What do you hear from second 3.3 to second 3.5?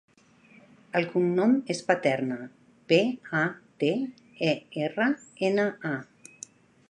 a,